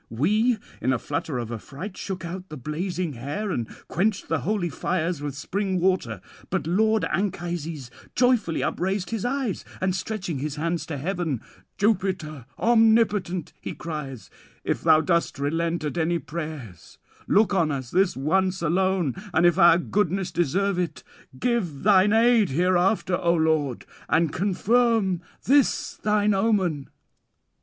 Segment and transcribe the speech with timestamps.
[0.09, 4.69] We in a flutter of affright shook out the blazing hair and quenched the holy
[4.71, 6.21] fires with spring water.
[6.49, 11.39] But lord Anchises joyfully upraised his eyes; and stretching his hands to heaven:
[11.77, 14.31] "Jupiter omnipotent," he cries,
[14.63, 16.97] "if thou dost relent at any prayers,
[17.27, 21.03] look on us this once alone; and if our goodness deserve it,
[21.39, 26.89] give thine aid hereafter, O lord, and confirm this thine omen."